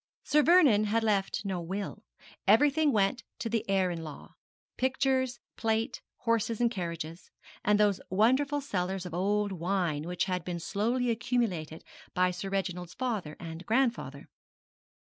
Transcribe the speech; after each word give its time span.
Sir 0.23 0.41
Vernon 0.41 0.85
had 0.85 1.03
left 1.03 1.45
no 1.45 1.61
will. 1.61 2.03
Everything 2.47 2.91
went 2.91 3.23
to 3.37 3.49
the 3.51 3.63
heir 3.69 3.91
at 3.91 3.99
law 3.99 4.33
pictures, 4.75 5.37
plate, 5.57 6.01
horses 6.21 6.59
and 6.59 6.71
carriages, 6.71 7.29
and 7.63 7.79
those 7.79 8.01
wonderful 8.09 8.61
cellars 8.61 9.05
of 9.05 9.13
old 9.13 9.51
wine 9.51 10.05
which 10.07 10.25
had 10.25 10.43
been 10.43 10.59
slowly 10.59 11.11
accumulated 11.11 11.83
by 12.15 12.31
Sir 12.31 12.49
Reginald's 12.49 12.95
father 12.95 13.35
and 13.39 13.63
grandfather. 13.67 14.27